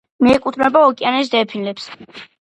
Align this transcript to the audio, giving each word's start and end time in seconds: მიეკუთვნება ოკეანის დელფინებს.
მიეკუთვნება 0.27 0.79
ოკეანის 0.91 1.29
დელფინებს. 1.33 1.85